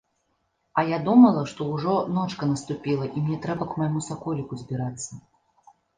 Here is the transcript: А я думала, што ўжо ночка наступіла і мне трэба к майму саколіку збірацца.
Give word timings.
А 0.81 0.83
я 0.91 0.97
думала, 1.09 1.43
што 1.51 1.67
ўжо 1.73 1.93
ночка 2.15 2.49
наступіла 2.53 3.11
і 3.11 3.23
мне 3.27 3.37
трэба 3.45 3.63
к 3.75 3.83
майму 3.83 3.99
саколіку 4.09 4.53
збірацца. 4.63 5.11